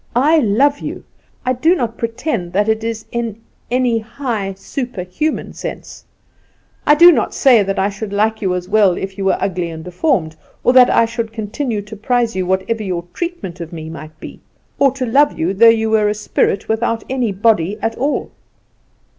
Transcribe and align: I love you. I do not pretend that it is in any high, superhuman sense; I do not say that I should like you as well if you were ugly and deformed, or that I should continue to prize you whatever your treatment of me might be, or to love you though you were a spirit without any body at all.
I 0.15 0.39
love 0.39 0.79
you. 0.79 1.03
I 1.45 1.53
do 1.53 1.75
not 1.75 1.99
pretend 1.99 2.53
that 2.53 2.67
it 2.67 2.83
is 2.83 3.05
in 3.11 3.39
any 3.69 3.99
high, 3.99 4.55
superhuman 4.57 5.53
sense; 5.53 6.05
I 6.87 6.95
do 6.95 7.11
not 7.11 7.35
say 7.35 7.61
that 7.61 7.77
I 7.77 7.89
should 7.89 8.11
like 8.11 8.41
you 8.41 8.55
as 8.55 8.67
well 8.67 8.97
if 8.97 9.19
you 9.19 9.25
were 9.25 9.37
ugly 9.39 9.69
and 9.69 9.83
deformed, 9.83 10.35
or 10.63 10.73
that 10.73 10.89
I 10.89 11.05
should 11.05 11.31
continue 11.31 11.83
to 11.83 11.95
prize 11.95 12.35
you 12.35 12.47
whatever 12.47 12.81
your 12.81 13.05
treatment 13.13 13.61
of 13.61 13.71
me 13.71 13.91
might 13.91 14.19
be, 14.19 14.39
or 14.79 14.89
to 14.93 15.05
love 15.05 15.37
you 15.37 15.53
though 15.53 15.69
you 15.69 15.91
were 15.91 16.09
a 16.09 16.15
spirit 16.15 16.67
without 16.67 17.03
any 17.07 17.31
body 17.31 17.77
at 17.79 17.95
all. 17.95 18.31